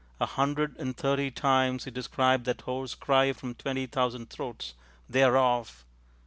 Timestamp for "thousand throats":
3.85-4.73